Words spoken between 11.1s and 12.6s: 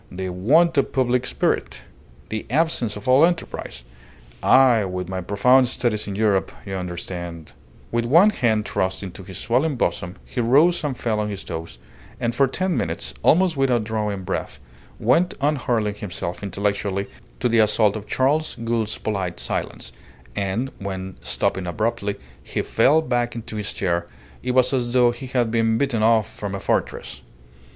on his toes, and for